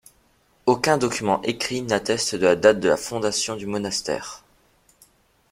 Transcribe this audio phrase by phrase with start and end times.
[0.65, 4.43] Aucun document écrit n'atteste de la date de la fondation du monastère.